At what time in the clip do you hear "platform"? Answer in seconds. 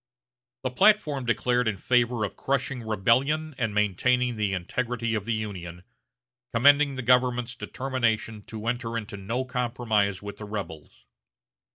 0.71-1.25